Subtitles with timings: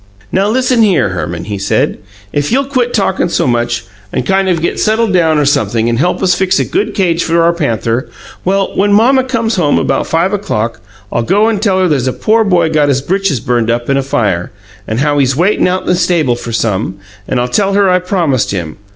[0.31, 1.99] "Now listen here, Herman," he said:
[2.33, 5.99] "if you'll quit talkin' so much, and kind of get settled down or sumpthing, and
[5.99, 8.09] help us fix a good cage for our panther,
[8.43, 12.13] well, when mamma comes home about five o'clock, I'll go and tell her there's a
[12.13, 14.51] poor boy got his britches burned up in a fire,
[14.87, 16.95] and how he's waitin' out in the stable for some,
[17.27, 18.77] and I'll tell her I promised him.